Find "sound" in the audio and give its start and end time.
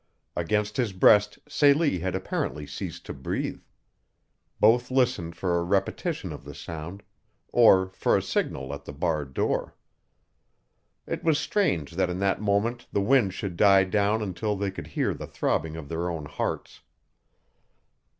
6.55-7.03